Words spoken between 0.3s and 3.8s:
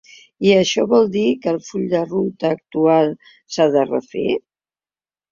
I això vol dir que el full de ruta actual s’ha